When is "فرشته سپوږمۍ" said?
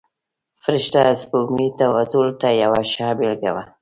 0.63-1.67